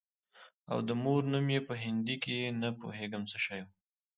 او 0.71 0.77
د 0.87 0.89
مور 1.03 1.21
نوم 1.31 1.47
يې 1.55 1.61
په 1.67 1.73
هندي 1.83 2.15
کښې 2.23 2.39
نه 2.61 2.69
پوهېږم 2.79 3.23
څه 3.31 3.37
شى 3.45 3.59
و. 3.63 3.67